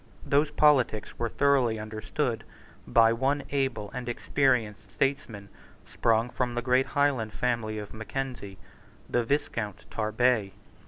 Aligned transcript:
Those 0.25 0.49
politics 0.49 1.19
were 1.19 1.29
thoroughly 1.29 1.77
understood 1.77 2.43
by 2.87 3.13
one 3.13 3.43
able 3.51 3.91
and 3.91 4.09
experienced 4.09 4.89
statesman, 4.91 5.47
sprung 5.85 6.31
from 6.31 6.55
the 6.55 6.63
great 6.63 6.87
Highland 6.97 7.33
family 7.33 7.77
of 7.77 7.93
Mackenzie, 7.93 8.57
the 9.07 9.23
Viscount 9.23 9.85
Tarbet. 9.91 10.53